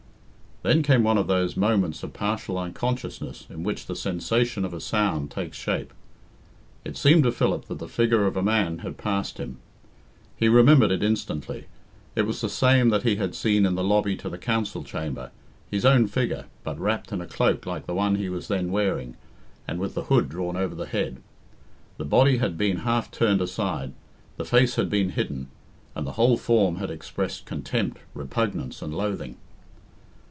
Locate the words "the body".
21.97-22.37